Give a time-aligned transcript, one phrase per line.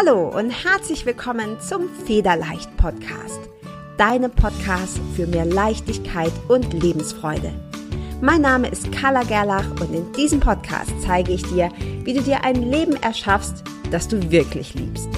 [0.00, 3.40] Hallo und herzlich willkommen zum Federleicht Podcast,
[3.96, 7.52] deinem Podcast für mehr Leichtigkeit und Lebensfreude.
[8.20, 11.72] Mein Name ist Carla Gerlach und in diesem Podcast zeige ich dir,
[12.04, 15.08] wie du dir ein Leben erschaffst, das du wirklich liebst.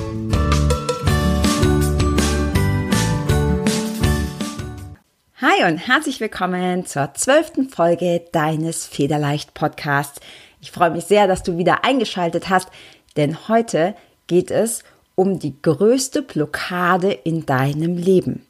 [5.42, 10.20] Hi und herzlich willkommen zur zwölften Folge deines Federleicht Podcasts.
[10.62, 12.70] Ich freue mich sehr, dass du wieder eingeschaltet hast,
[13.18, 13.94] denn heute
[14.30, 14.84] geht es
[15.16, 18.46] um die größte Blockade in deinem Leben.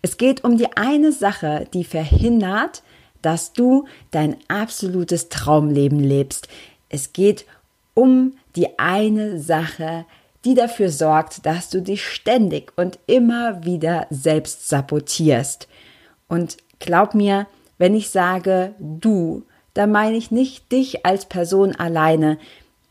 [0.00, 2.84] Es geht um die eine Sache, die verhindert,
[3.20, 6.46] dass du dein absolutes Traumleben lebst.
[6.88, 7.46] Es geht
[7.94, 10.04] um die eine Sache,
[10.44, 15.66] die dafür sorgt, dass du dich ständig und immer wieder selbst sabotierst.
[16.28, 19.42] Und glaub mir, wenn ich sage du,
[19.72, 22.38] da meine ich nicht dich als Person alleine,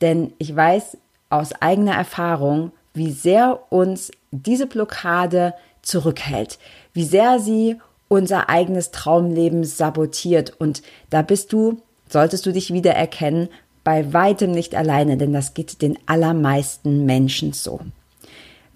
[0.02, 0.98] denn ich weiß,
[1.34, 6.60] aus eigener Erfahrung, wie sehr uns diese Blockade zurückhält,
[6.94, 10.54] wie sehr sie unser eigenes Traumleben sabotiert.
[10.60, 13.50] Und da bist du, solltest du dich wieder erkennen,
[13.84, 17.82] bei weitem nicht alleine, denn das geht den allermeisten Menschen so.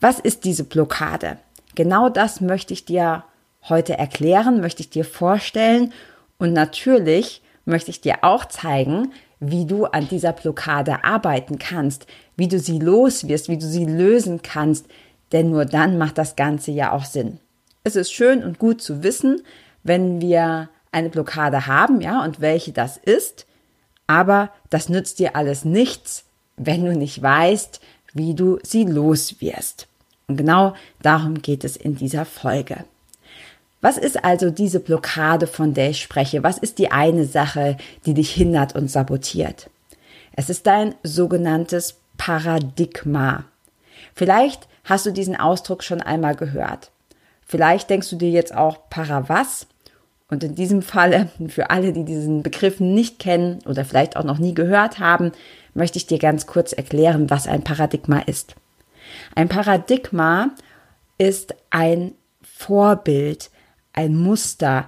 [0.02, 1.38] Was ist diese Blockade?
[1.76, 3.24] Genau das möchte ich dir
[3.70, 5.94] heute erklären, möchte ich dir vorstellen
[6.40, 12.48] und natürlich möchte ich dir auch zeigen, wie du an dieser Blockade arbeiten kannst, wie
[12.48, 14.86] du sie los wirst, wie du sie lösen kannst,
[15.32, 17.40] denn nur dann macht das Ganze ja auch Sinn.
[17.84, 19.42] Es ist schön und gut zu wissen,
[19.84, 23.46] wenn wir eine Blockade haben, ja, und welche das ist,
[24.08, 26.24] aber das nützt dir alles nichts,
[26.56, 27.82] wenn du nicht weißt,
[28.14, 29.88] wie du sie los wirst.
[30.28, 32.86] Und genau darum geht es in dieser Folge.
[33.82, 36.44] Was ist also diese Blockade, von der ich spreche?
[36.44, 39.70] Was ist die eine Sache, die dich hindert und sabotiert?
[40.36, 43.46] Es ist dein sogenanntes Paradigma.
[44.14, 46.92] Vielleicht hast du diesen Ausdruck schon einmal gehört.
[47.46, 49.68] Vielleicht denkst du dir jetzt auch para was?
[50.30, 54.40] Und in diesem Falle, für alle, die diesen Begriff nicht kennen oder vielleicht auch noch
[54.40, 55.32] nie gehört haben,
[55.74, 58.56] möchte ich dir ganz kurz erklären, was ein Paradigma ist.
[59.36, 60.52] Ein Paradigma
[61.18, 63.50] ist ein Vorbild,
[63.94, 64.88] ein Muster,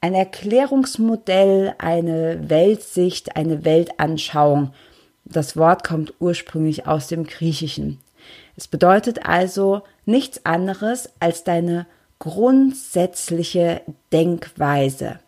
[0.00, 4.72] ein Erklärungsmodell, eine Weltsicht, eine Weltanschauung.
[5.30, 7.98] Das Wort kommt ursprünglich aus dem Griechischen.
[8.56, 11.86] Es bedeutet also nichts anderes als deine
[12.18, 15.20] grundsätzliche Denkweise.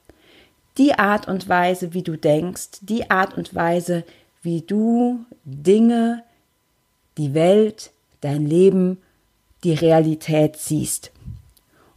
[0.78, 4.05] Die Art und Weise, wie du denkst, die Art und Weise,
[4.43, 6.22] wie du Dinge,
[7.19, 7.91] die Welt,
[8.22, 8.99] dein Leben,
[9.62, 11.10] die Realität siehst.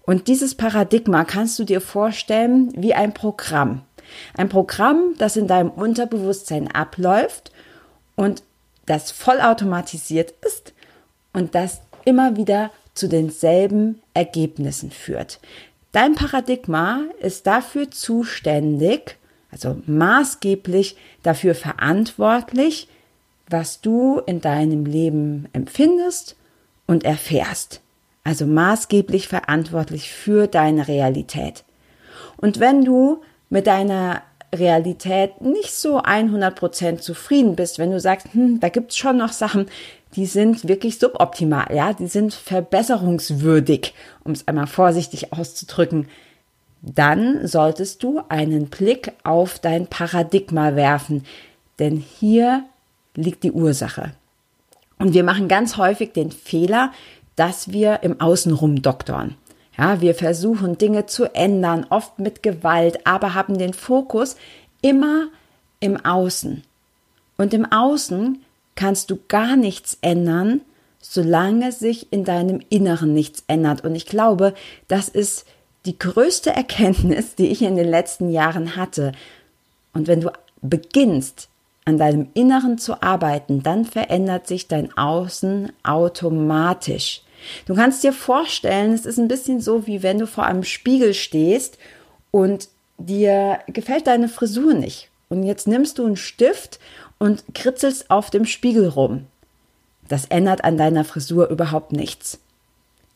[0.05, 3.83] Und dieses Paradigma kannst du dir vorstellen wie ein Programm.
[4.35, 7.51] Ein Programm, das in deinem Unterbewusstsein abläuft
[8.15, 8.43] und
[8.85, 10.73] das vollautomatisiert ist
[11.31, 15.39] und das immer wieder zu denselben Ergebnissen führt.
[15.91, 19.17] Dein Paradigma ist dafür zuständig,
[19.51, 22.87] also maßgeblich dafür verantwortlich,
[23.47, 26.35] was du in deinem Leben empfindest
[26.87, 27.83] und erfährst
[28.23, 31.63] also maßgeblich verantwortlich für deine Realität.
[32.37, 34.21] Und wenn du mit deiner
[34.53, 39.67] Realität nicht so 100% zufrieden bist, wenn du sagst, hm, da gibt's schon noch Sachen,
[40.15, 43.93] die sind wirklich suboptimal, ja, die sind verbesserungswürdig,
[44.23, 46.07] um es einmal vorsichtig auszudrücken,
[46.81, 51.25] dann solltest du einen Blick auf dein Paradigma werfen,
[51.79, 52.65] denn hier
[53.15, 54.11] liegt die Ursache.
[54.99, 56.91] Und wir machen ganz häufig den Fehler,
[57.35, 59.35] dass wir im Außenrum doktern.
[59.77, 64.35] Ja, wir versuchen Dinge zu ändern, oft mit Gewalt, aber haben den Fokus
[64.81, 65.27] immer
[65.79, 66.63] im Außen.
[67.37, 68.43] Und im Außen
[68.75, 70.61] kannst du gar nichts ändern,
[70.99, 73.83] solange sich in deinem Inneren nichts ändert.
[73.83, 74.53] Und ich glaube,
[74.87, 75.45] das ist
[75.85, 79.11] die größte Erkenntnis, die ich in den letzten Jahren hatte.
[79.93, 81.49] Und wenn du beginnst,
[81.85, 87.22] an deinem Inneren zu arbeiten, dann verändert sich dein Außen automatisch.
[87.65, 91.13] Du kannst dir vorstellen, es ist ein bisschen so, wie wenn du vor einem Spiegel
[91.13, 91.77] stehst
[92.31, 95.09] und dir gefällt deine Frisur nicht.
[95.29, 96.79] Und jetzt nimmst du einen Stift
[97.17, 99.25] und kritzelst auf dem Spiegel rum.
[100.07, 102.39] Das ändert an deiner Frisur überhaupt nichts.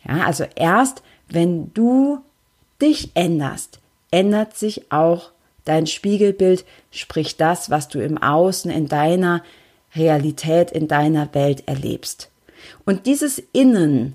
[0.08, 2.20] Ja, also erst wenn du
[2.82, 3.80] dich änderst,
[4.12, 5.32] ändert sich auch
[5.68, 9.44] Dein Spiegelbild sprich das, was du im Außen, in deiner
[9.96, 12.30] Realität, in deiner Welt erlebst.
[12.86, 14.14] Und dieses Innen,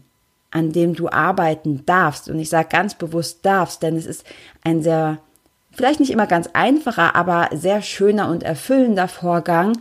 [0.50, 4.24] an dem du arbeiten darfst, und ich sage ganz bewusst darfst, denn es ist
[4.64, 5.18] ein sehr,
[5.72, 9.78] vielleicht nicht immer ganz einfacher, aber sehr schöner und erfüllender Vorgang,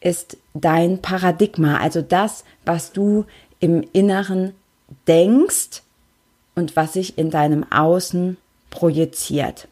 [0.00, 3.24] ist dein Paradigma, also das, was du
[3.60, 4.52] im Inneren
[5.08, 5.82] denkst
[6.54, 8.36] und was sich in deinem Außen
[8.70, 9.68] projiziert.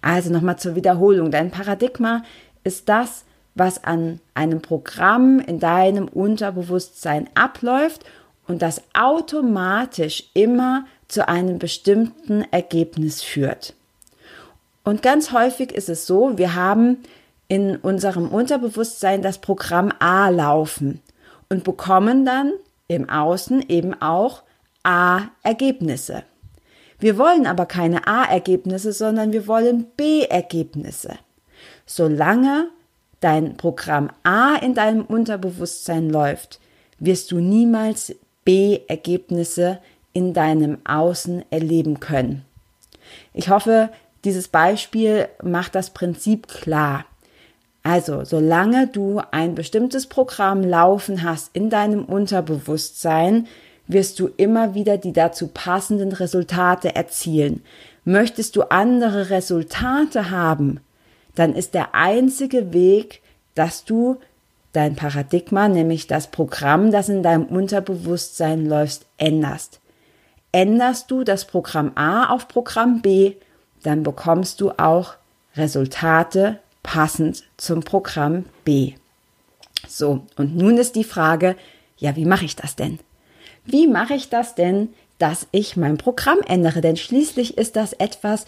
[0.00, 1.30] Also nochmal zur Wiederholung.
[1.30, 2.24] Dein Paradigma
[2.64, 3.24] ist das,
[3.54, 8.04] was an einem Programm in deinem Unterbewusstsein abläuft
[8.46, 13.74] und das automatisch immer zu einem bestimmten Ergebnis führt.
[14.84, 16.98] Und ganz häufig ist es so, wir haben
[17.48, 21.00] in unserem Unterbewusstsein das Programm A laufen
[21.48, 22.52] und bekommen dann
[22.88, 24.42] im Außen eben auch
[24.82, 26.24] A-Ergebnisse.
[26.98, 31.16] Wir wollen aber keine A-Ergebnisse, sondern wir wollen B-Ergebnisse.
[31.84, 32.68] Solange
[33.22, 36.60] dein Programm A in deinem Unterbewusstsein läuft,
[36.98, 38.14] wirst du niemals
[38.44, 39.78] B-Ergebnisse
[40.12, 42.44] in deinem Außen erleben können.
[43.32, 43.90] Ich hoffe,
[44.24, 47.04] dieses Beispiel macht das Prinzip klar.
[47.82, 53.48] Also, solange du ein bestimmtes Programm laufen hast in deinem Unterbewusstsein,
[53.88, 57.62] wirst du immer wieder die dazu passenden Resultate erzielen.
[58.04, 60.80] Möchtest du andere Resultate haben,
[61.34, 63.22] dann ist der einzige Weg,
[63.54, 64.18] dass du
[64.72, 69.80] dein Paradigma, nämlich das Programm, das in deinem Unterbewusstsein läuft, änderst.
[70.50, 73.34] Änderst du das Programm A auf Programm B,
[73.82, 75.14] dann bekommst du auch
[75.56, 78.94] Resultate passend zum Programm B.
[79.88, 81.56] So, und nun ist die Frage,
[81.98, 82.98] ja, wie mache ich das denn?
[83.64, 86.80] Wie mache ich das denn, dass ich mein Programm ändere?
[86.80, 88.44] Denn schließlich ist das etwas,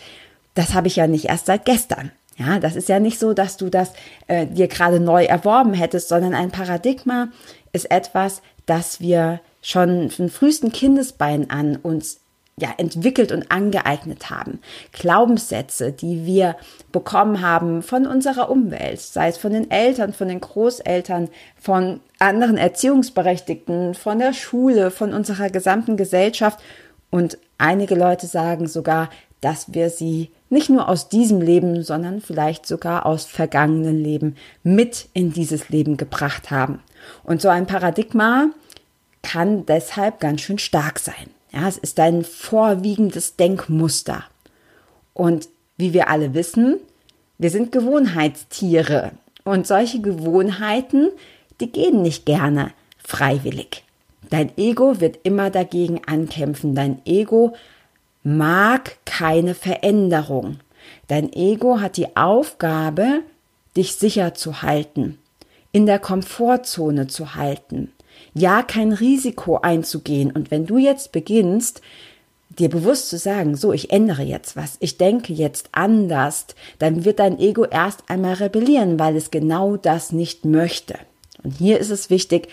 [0.55, 2.11] das habe ich ja nicht erst seit gestern.
[2.37, 3.93] Ja, das ist ja nicht so, dass du das
[4.27, 7.29] äh, dir gerade neu erworben hättest, sondern ein Paradigma
[7.73, 12.21] ist etwas, das wir schon von frühesten Kindesbeinen an uns
[12.57, 14.61] ja, entwickelt und angeeignet haben.
[14.93, 16.57] Glaubenssätze, die wir
[16.93, 22.57] bekommen haben von unserer Umwelt, sei es von den Eltern, von den Großeltern, von anderen
[22.57, 26.61] Erziehungsberechtigten, von der Schule, von unserer gesamten Gesellschaft.
[27.11, 29.11] Und einige Leute sagen sogar,
[29.41, 35.09] dass wir sie nicht nur aus diesem Leben, sondern vielleicht sogar aus vergangenen Leben mit
[35.13, 36.81] in dieses Leben gebracht haben.
[37.25, 38.51] Und so ein Paradigma
[39.23, 41.31] kann deshalb ganz schön stark sein.
[41.53, 44.25] Ja, es ist ein vorwiegendes Denkmuster.
[45.13, 46.77] Und wie wir alle wissen,
[47.39, 49.13] wir sind Gewohnheitstiere.
[49.45, 51.11] Und solche Gewohnheiten,
[51.61, 53.85] die gehen nicht gerne freiwillig.
[54.31, 56.75] Dein Ego wird immer dagegen ankämpfen.
[56.75, 57.55] Dein Ego
[58.25, 60.59] mag keine Veränderung.
[61.07, 63.21] Dein Ego hat die Aufgabe,
[63.77, 65.19] dich sicher zu halten,
[65.73, 67.93] in der Komfortzone zu halten,
[68.33, 70.31] ja kein Risiko einzugehen.
[70.33, 71.83] Und wenn du jetzt beginnst,
[72.59, 76.47] dir bewusst zu sagen, so, ich ändere jetzt was, ich denke jetzt anders,
[76.79, 80.99] dann wird dein Ego erst einmal rebellieren, weil es genau das nicht möchte.
[81.43, 82.49] Und hier ist es wichtig,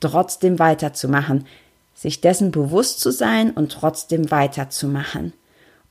[0.00, 1.46] trotzdem weiterzumachen,
[1.96, 5.32] sich dessen bewusst zu sein und trotzdem weiterzumachen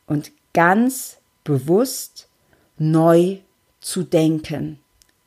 [0.05, 2.29] und ganz bewusst
[2.77, 3.39] neu
[3.81, 4.79] zu denken.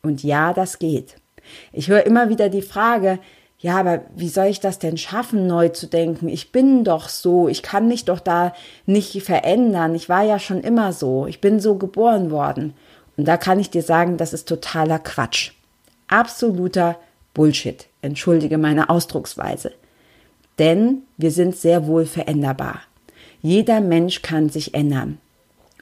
[0.02, 1.16] Und ja, das geht.
[1.72, 3.18] Ich höre immer wieder die Frage,
[3.58, 6.28] ja, aber wie soll ich das denn schaffen, neu zu denken?
[6.28, 8.54] Ich bin doch so, ich kann mich doch da
[8.86, 9.96] nicht verändern.
[9.96, 12.74] Ich war ja schon immer so, ich bin so geboren worden.
[13.16, 15.52] Und da kann ich dir sagen, das ist totaler Quatsch.
[16.06, 16.98] Absoluter
[17.34, 17.86] Bullshit.
[18.00, 19.72] Entschuldige meine Ausdrucksweise.
[20.58, 22.80] Denn wir sind sehr wohl veränderbar.
[23.42, 25.18] Jeder Mensch kann sich ändern.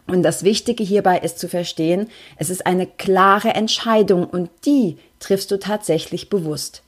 [0.07, 5.51] Und das Wichtige hierbei ist zu verstehen, es ist eine klare Entscheidung und die triffst
[5.51, 6.83] du tatsächlich bewusst.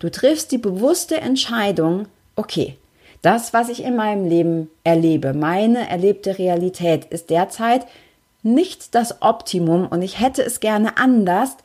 [0.00, 2.76] Du triffst die bewusste Entscheidung, okay,
[3.22, 7.86] das, was ich in meinem Leben erlebe, meine erlebte Realität ist derzeit
[8.42, 11.56] nicht das Optimum und ich hätte es gerne anders,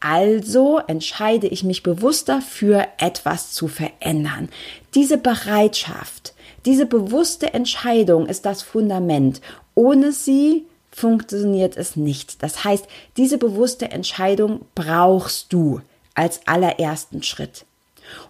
[0.00, 4.48] also entscheide ich mich bewusst dafür, etwas zu verändern.
[4.94, 9.40] Diese Bereitschaft, diese bewusste Entscheidung ist das Fundament.
[9.74, 12.42] Ohne sie funktioniert es nicht.
[12.42, 12.86] Das heißt,
[13.16, 15.80] diese bewusste Entscheidung brauchst du
[16.14, 17.64] als allerersten Schritt.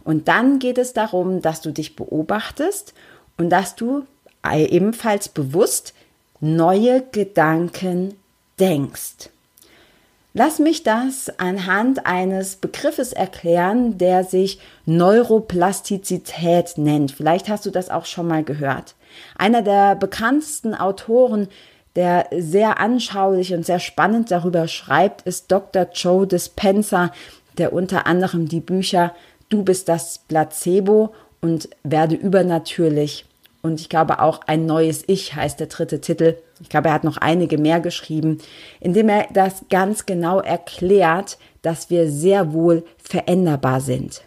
[0.04, 2.94] Und dann geht es darum, dass du dich beobachtest
[3.37, 4.04] und dass du
[4.44, 5.94] ebenfalls bewusst
[6.40, 8.14] neue Gedanken
[8.58, 9.30] denkst.
[10.38, 17.11] Lass mich das anhand eines Begriffes erklären, der sich Neuroplastizität nennt.
[17.11, 18.95] Vielleicht hast du das auch schon mal gehört.
[19.37, 21.49] Einer der bekanntesten Autoren,
[21.97, 25.88] der sehr anschaulich und sehr spannend darüber schreibt, ist Dr.
[25.92, 27.11] Joe Dispenza,
[27.59, 29.16] der unter anderem die Bücher
[29.49, 33.25] Du bist das Placebo und werde übernatürlich.
[33.68, 36.38] Und ich glaube auch ein neues Ich heißt der dritte Titel.
[36.60, 38.38] Ich glaube, er hat noch einige mehr geschrieben,
[38.80, 44.22] indem er das ganz genau erklärt, dass wir sehr wohl veränderbar sind.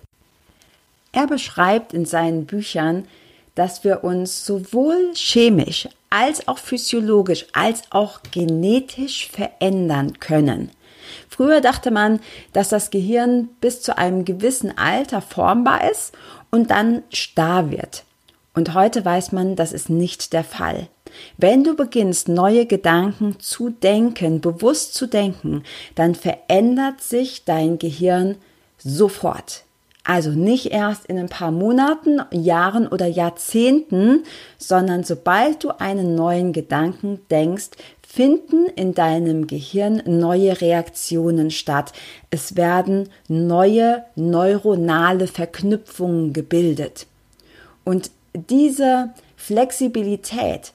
[1.12, 3.08] Er beschreibt in seinen Büchern,
[3.56, 10.70] dass wir uns sowohl chemisch als auch physiologisch als auch genetisch verändern können.
[11.30, 12.20] Früher dachte man,
[12.54, 16.14] dass das Gehirn bis zu einem gewissen Alter formbar ist
[16.52, 18.04] und dann starr wird.
[18.54, 20.88] Und heute weiß man, das ist nicht der Fall.
[21.38, 25.64] Wenn du beginnst, neue Gedanken zu denken, bewusst zu denken,
[25.96, 28.36] dann verändert sich dein Gehirn
[28.78, 29.64] sofort.
[30.04, 34.24] Also nicht erst in ein paar Monaten, Jahren oder Jahrzehnten,
[34.58, 37.70] sondern sobald du einen neuen Gedanken denkst,
[38.02, 41.94] finden in deinem Gehirn neue Reaktionen statt.
[42.32, 47.06] Es werden neue neuronale Verknüpfungen gebildet.
[47.86, 50.74] Und diese Flexibilität,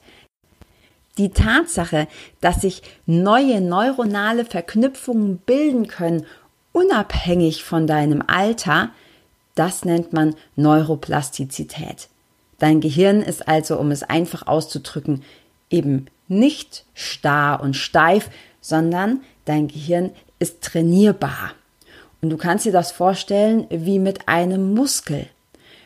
[1.17, 2.07] die Tatsache,
[2.41, 6.25] dass sich neue neuronale Verknüpfungen bilden können,
[6.73, 8.91] unabhängig von deinem Alter,
[9.55, 12.09] das nennt man Neuroplastizität.
[12.59, 15.23] Dein Gehirn ist also, um es einfach auszudrücken,
[15.69, 18.29] eben nicht starr und steif,
[18.61, 21.53] sondern dein Gehirn ist trainierbar.
[22.21, 25.27] Und du kannst dir das vorstellen wie mit einem Muskel.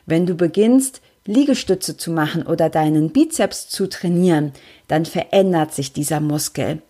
[0.05, 4.53] Wenn du beginnst, Liegestütze zu machen oder deinen Bizeps zu trainieren,
[4.87, 6.81] dann verändert sich dieser Muskel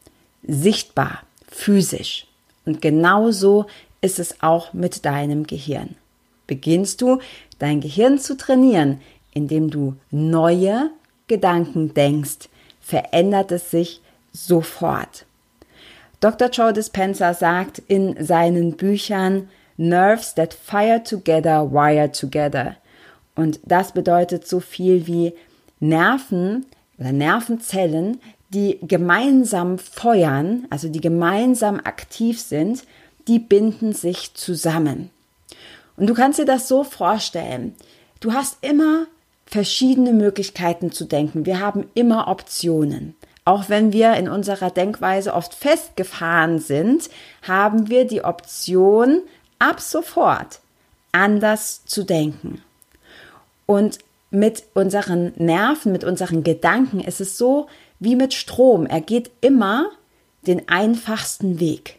[0.43, 2.27] sichtbar, physisch.
[2.65, 3.65] Und genauso
[4.01, 5.95] ist es auch mit deinem Gehirn
[6.51, 7.19] beginnst du
[7.59, 8.99] dein Gehirn zu trainieren,
[9.33, 10.89] indem du neue
[11.27, 12.49] Gedanken denkst,
[12.81, 14.01] verändert es sich
[14.33, 15.25] sofort.
[16.19, 16.49] Dr.
[16.49, 19.47] Joe Dispenza sagt in seinen Büchern
[19.77, 22.75] Nerves that fire together, wire together.
[23.35, 25.33] Und das bedeutet so viel wie
[25.79, 26.65] Nerven
[26.97, 28.19] oder Nervenzellen,
[28.49, 32.83] die gemeinsam feuern, also die gemeinsam aktiv sind,
[33.27, 35.09] die binden sich zusammen.
[35.97, 37.75] Und du kannst dir das so vorstellen.
[38.19, 39.07] Du hast immer
[39.45, 41.45] verschiedene Möglichkeiten zu denken.
[41.45, 43.15] Wir haben immer Optionen.
[43.43, 47.09] Auch wenn wir in unserer Denkweise oft festgefahren sind,
[47.41, 49.21] haben wir die Option,
[49.59, 50.59] ab sofort
[51.11, 52.61] anders zu denken.
[53.71, 53.99] Und
[54.31, 57.67] mit unseren Nerven, mit unseren Gedanken ist es so
[57.99, 58.85] wie mit Strom.
[58.85, 59.91] Er geht immer
[60.45, 61.97] den einfachsten Weg.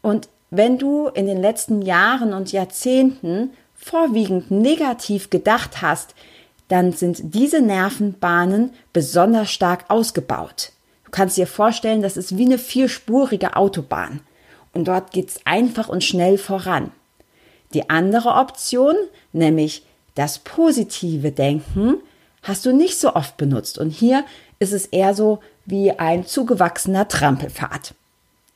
[0.00, 6.14] Und wenn du in den letzten Jahren und Jahrzehnten vorwiegend negativ gedacht hast,
[6.68, 10.72] dann sind diese Nervenbahnen besonders stark ausgebaut.
[11.04, 14.20] Du kannst dir vorstellen, das ist wie eine vierspurige Autobahn.
[14.72, 16.90] Und dort geht's einfach und schnell voran.
[17.74, 18.94] Die andere Option,
[19.34, 19.84] nämlich
[20.14, 21.96] das positive Denken,
[22.42, 23.78] hast du nicht so oft benutzt.
[23.78, 24.24] Und hier
[24.58, 27.94] ist es eher so wie ein zugewachsener Trampelpfad.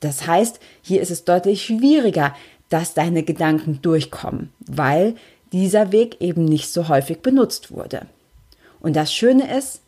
[0.01, 2.35] Das heißt, hier ist es deutlich schwieriger,
[2.69, 5.15] dass deine Gedanken durchkommen, weil
[5.53, 8.07] dieser Weg eben nicht so häufig benutzt wurde.
[8.81, 9.81] Und das Schöne ist,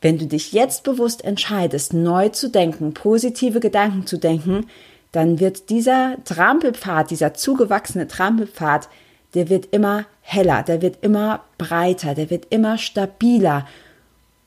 [0.00, 4.66] wenn du dich jetzt bewusst entscheidest, neu zu denken, positive Gedanken zu denken,
[5.12, 8.88] dann wird dieser Trampelpfad, dieser zugewachsene Trampelpfad,
[9.34, 13.66] der wird immer heller, der wird immer breiter, der wird immer stabiler.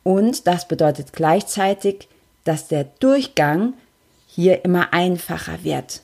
[0.04, 2.08] Und das bedeutet gleichzeitig,
[2.44, 3.74] dass der Durchgang
[4.28, 6.02] hier immer einfacher wird.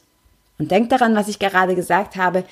[0.59, 2.43] Und denk daran, was ich gerade gesagt habe,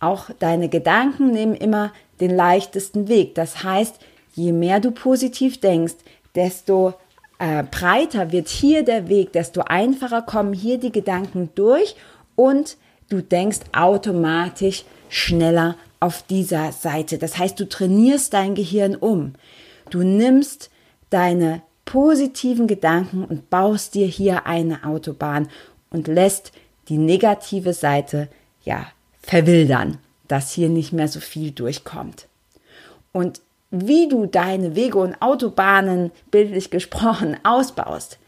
[0.00, 3.34] auch deine Gedanken nehmen immer den leichtesten Weg.
[3.34, 3.98] Das heißt,
[4.34, 5.94] je mehr du positiv denkst,
[6.34, 6.94] desto
[7.38, 11.96] äh, breiter wird hier der Weg, desto einfacher kommen hier die Gedanken durch
[12.36, 12.76] und
[13.08, 17.18] du denkst automatisch schneller auf dieser Seite.
[17.18, 19.34] Das heißt, du trainierst dein Gehirn um.
[19.90, 20.70] Du nimmst
[21.10, 25.48] deine positiven Gedanken und baust dir hier eine Autobahn
[25.90, 26.52] und lässt
[26.88, 28.28] die negative Seite
[28.64, 28.86] ja
[29.22, 32.26] verwildern, dass hier nicht mehr so viel durchkommt.
[33.12, 38.18] Und wie du deine Wege und Autobahnen bildlich gesprochen ausbaust,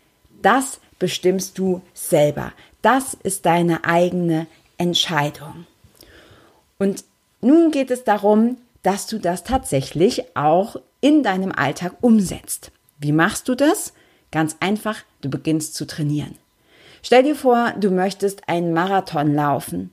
[0.42, 2.52] das bestimmst du selber.
[2.82, 4.46] Das ist deine eigene
[4.78, 5.66] Entscheidung.
[6.78, 7.04] Und
[7.40, 12.70] nun geht es darum, dass du das tatsächlich auch in deinem Alltag umsetzt.
[12.98, 13.92] Wie machst du das?
[14.30, 16.36] Ganz einfach, du beginnst zu trainieren.
[17.02, 19.92] Stell dir vor, du möchtest einen Marathon laufen.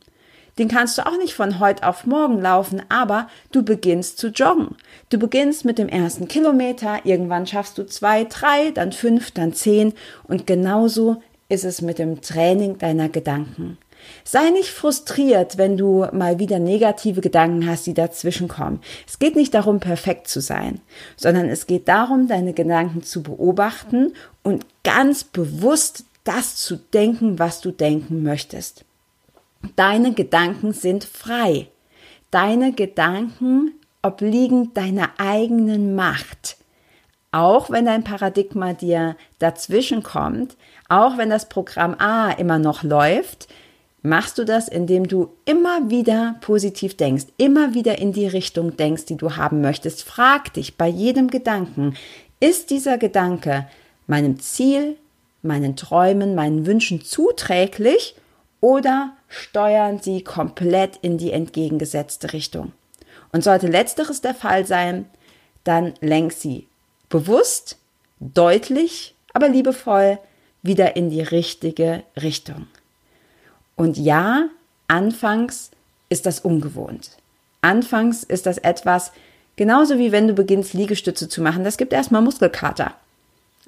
[0.60, 4.75] Den kannst du auch nicht von heute auf morgen laufen, aber du beginnst zu joggen.
[5.10, 9.94] Du beginnst mit dem ersten Kilometer, irgendwann schaffst du zwei, drei, dann fünf, dann zehn
[10.28, 13.78] und genauso ist es mit dem Training deiner Gedanken.
[14.24, 18.80] Sei nicht frustriert, wenn du mal wieder negative Gedanken hast, die dazwischenkommen.
[19.08, 20.82] Es geht nicht darum, perfekt zu sein,
[21.16, 27.62] sondern es geht darum, deine Gedanken zu beobachten und ganz bewusst das zu denken, was
[27.62, 28.86] du denken möchtest.
[29.76, 31.68] Deine Gedanken sind frei.
[32.32, 36.58] Deine Gedanken obliegen deiner eigenen Macht.
[37.32, 40.56] Auch wenn dein Paradigma dir dazwischen kommt,
[40.88, 43.48] auch wenn das Programm A immer noch läuft,
[44.04, 49.06] machst du das, indem du immer wieder positiv denkst, immer wieder in die Richtung denkst,
[49.06, 50.04] die du haben möchtest.
[50.04, 51.96] Frag dich bei jedem Gedanken,
[52.40, 53.68] ist dieser Gedanke
[54.06, 54.98] meinem Ziel,
[55.42, 58.16] meinen Träumen, meinen Wünschen zuträglich
[58.60, 62.74] oder steuern sie komplett in die entgegengesetzte Richtung?
[63.32, 65.06] Und sollte letzteres der Fall sein,
[65.64, 66.68] dann lenk sie
[67.08, 67.78] bewusst,
[68.20, 70.20] deutlich, aber liebevoll
[70.62, 72.68] wieder in die richtige Richtung.
[73.75, 74.50] Und ja,
[74.88, 75.72] anfangs
[76.10, 77.18] ist das ungewohnt.
[77.62, 79.12] Anfangs ist das etwas,
[79.56, 82.94] genauso wie wenn du beginnst, Liegestütze zu machen, das gibt erstmal Muskelkater.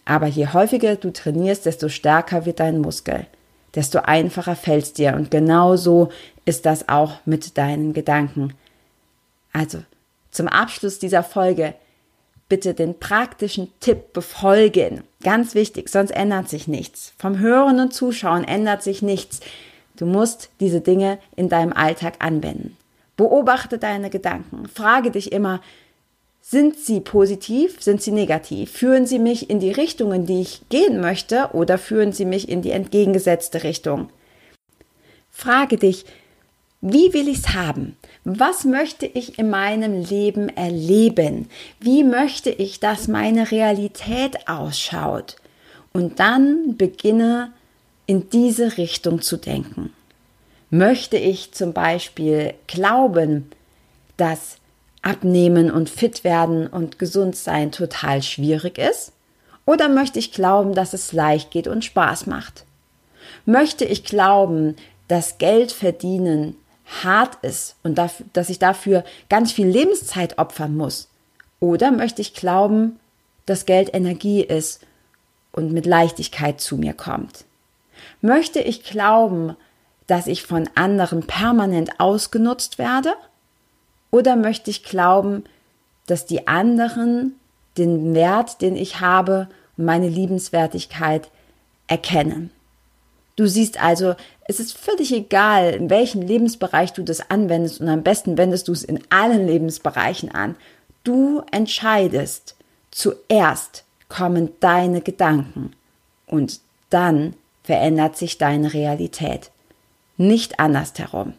[0.05, 3.25] Aber je häufiger du trainierst, desto stärker wird dein Muskel,
[3.73, 5.15] desto einfacher fällt es dir.
[5.15, 6.09] Und genauso
[6.45, 8.53] ist das auch mit deinen Gedanken.
[9.51, 9.83] Also,
[10.29, 11.73] zum Abschluss dieser Folge
[12.47, 15.03] bitte den praktischen Tipp befolgen.
[15.23, 17.13] Ganz wichtig, sonst ändert sich nichts.
[17.17, 19.39] Vom Hören und Zuschauen ändert sich nichts.
[19.95, 22.77] Du musst diese Dinge in deinem Alltag anwenden.
[23.17, 24.67] Beobachte deine Gedanken.
[24.67, 25.61] Frage dich immer,
[26.41, 28.71] sind sie positiv, sind sie negativ?
[28.71, 32.49] Führen sie mich in die Richtung, in die ich gehen möchte oder führen sie mich
[32.49, 34.09] in die entgegengesetzte Richtung?
[35.31, 36.05] Frage dich,
[36.81, 37.97] wie will ich es haben?
[38.25, 41.49] Was möchte ich in meinem Leben erleben?
[41.79, 45.37] Wie möchte ich, dass meine Realität ausschaut?
[45.93, 47.53] Und dann beginne
[48.05, 49.93] in diese Richtung zu denken.
[50.69, 53.49] Möchte ich zum Beispiel glauben,
[54.17, 54.57] dass
[55.01, 59.11] Abnehmen und fit werden und gesund sein total schwierig ist?
[59.65, 62.65] Oder möchte ich glauben, dass es leicht geht und Spaß macht?
[63.45, 64.75] Möchte ich glauben,
[65.07, 66.55] dass Geld verdienen
[67.03, 71.07] hart ist und dass ich dafür ganz viel Lebenszeit opfern muss?
[71.59, 72.99] Oder möchte ich glauben,
[73.45, 74.81] dass Geld Energie ist
[75.51, 77.45] und mit Leichtigkeit zu mir kommt?
[78.25, 79.55] Möchte ich glauben,
[80.07, 83.13] dass ich von anderen permanent ausgenutzt werde?
[84.09, 85.43] Oder möchte ich glauben,
[86.07, 87.39] dass die anderen
[87.77, 91.29] den Wert, den ich habe meine Liebenswertigkeit
[91.85, 92.49] erkennen?
[93.35, 94.15] Du siehst also,
[94.47, 98.71] es ist völlig egal, in welchem Lebensbereich du das anwendest und am besten wendest du
[98.71, 100.55] es in allen Lebensbereichen an.
[101.03, 102.55] Du entscheidest.
[102.89, 105.73] Zuerst kommen deine Gedanken
[106.25, 106.59] und
[106.89, 107.35] dann
[107.65, 109.51] verändert sich deine Realität.
[110.17, 111.33] Nicht andersherum.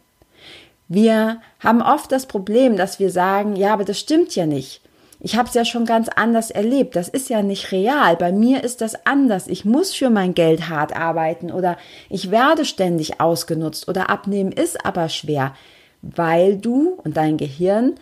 [0.89, 4.81] Wir haben oft das Problem, dass wir sagen, ja, aber das stimmt ja nicht.
[5.19, 6.95] Ich habe es ja schon ganz anders erlebt.
[6.95, 8.17] Das ist ja nicht real.
[8.17, 9.47] Bei mir ist das anders.
[9.47, 11.79] Ich muss für mein Geld hart arbeiten oder
[12.11, 15.55] ich werde ständig ausgenutzt oder abnehmen ist aber schwer,
[16.03, 17.95] weil du und dein Gehirn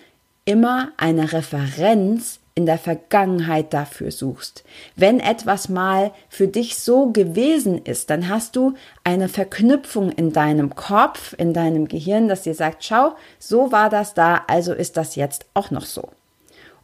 [0.45, 4.63] immer eine Referenz in der Vergangenheit dafür suchst.
[4.95, 10.77] Wenn etwas mal für dich so gewesen ist, dann hast du eine Verknüpfung in deinem
[10.77, 15.17] Kopf, in deinem Gehirn, das dir sagt, schau, so war das da, also ist das
[15.17, 16.11] jetzt auch noch so.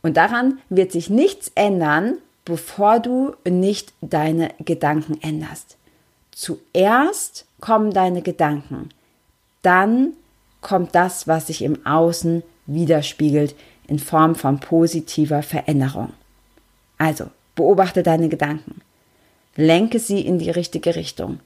[0.03, 5.77] Und daran wird sich nichts ändern, bevor du nicht deine Gedanken änderst.
[6.33, 8.89] Zuerst kommen deine Gedanken,
[9.63, 10.15] dann
[10.63, 13.55] kommt das, was sich im Außen widerspiegelt
[13.91, 16.13] in Form von positiver Veränderung.
[16.97, 17.27] Also,
[17.57, 18.81] beobachte deine Gedanken.
[19.57, 21.41] Lenke sie in die richtige Richtung.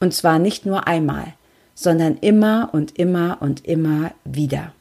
[0.00, 1.32] Und zwar nicht nur einmal,
[1.74, 4.72] sondern immer und immer und immer wieder.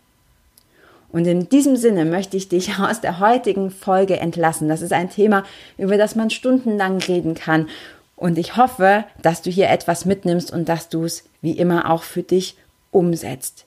[1.12, 4.68] Und in diesem Sinne möchte ich dich aus der heutigen Folge entlassen.
[4.68, 5.46] Das ist ein Thema,
[5.78, 7.70] über das man stundenlang reden kann.
[8.16, 12.04] Und ich hoffe, dass du hier etwas mitnimmst und dass du es wie immer auch
[12.04, 12.58] für dich
[12.92, 13.65] umsetzt.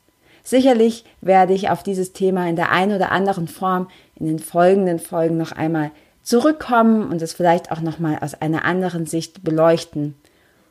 [0.49, 4.99] Sicherlich werde ich auf dieses Thema in der einen oder anderen Form in den folgenden
[4.99, 5.91] Folgen noch einmal
[6.23, 10.15] zurückkommen und es vielleicht auch noch mal aus einer anderen Sicht beleuchten.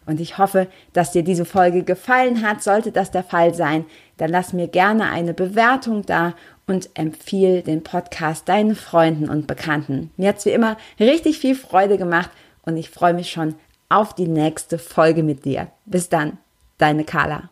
[0.07, 2.63] Und ich hoffe, dass dir diese Folge gefallen hat.
[2.63, 3.85] Sollte das der Fall sein,
[4.17, 6.33] dann lass mir gerne eine Bewertung da
[6.65, 10.09] und empfiehl den Podcast deinen Freunden und Bekannten.
[10.17, 12.31] Mir hat es wie immer richtig viel Freude gemacht
[12.63, 13.53] und ich freue mich schon
[13.89, 15.67] auf die nächste Folge mit dir.
[15.85, 16.39] Bis dann,
[16.79, 17.51] deine Carla.